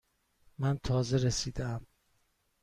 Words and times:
من 0.59 0.77
تازه 0.77 1.17
رسیده 1.17 1.65
ام. 1.65 1.87